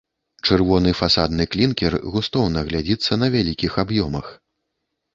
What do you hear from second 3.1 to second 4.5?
на вялікіх аб'ёмах.